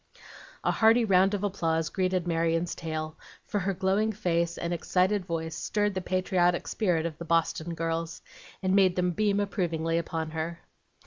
A 0.63 0.71
hearty 0.71 1.05
round 1.05 1.35
of 1.35 1.43
applause 1.43 1.89
greeted 1.89 2.25
Marion's 2.25 2.73
tale, 2.73 3.19
for 3.45 3.59
her 3.59 3.73
glowing 3.75 4.11
face 4.11 4.57
and 4.57 4.73
excited 4.73 5.27
voice 5.27 5.53
stirred 5.55 5.93
the 5.93 6.01
patriotic 6.01 6.67
spirit 6.67 7.05
of 7.05 7.19
the 7.19 7.25
Boston 7.25 7.75
girls, 7.75 8.23
and 8.63 8.73
made 8.75 8.95
them 8.95 9.11
beam 9.11 9.39
approvingly 9.39 9.99
upon 9.99 10.31
her. 10.31 10.59